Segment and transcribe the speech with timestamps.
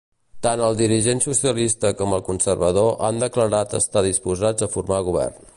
[0.45, 5.43] Tant el dirigent socialista com el conservador han declarat estar disposats a formar govern.